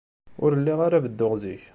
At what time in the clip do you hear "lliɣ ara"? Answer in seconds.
0.59-1.03